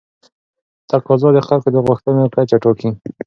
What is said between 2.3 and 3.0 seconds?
کچه ټاکي.